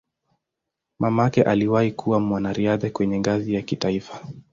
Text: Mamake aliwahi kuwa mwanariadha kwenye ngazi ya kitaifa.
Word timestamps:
Mamake 0.99 1.43
aliwahi 1.43 1.91
kuwa 1.91 2.19
mwanariadha 2.19 2.89
kwenye 2.89 3.19
ngazi 3.19 3.53
ya 3.53 3.61
kitaifa. 3.61 4.25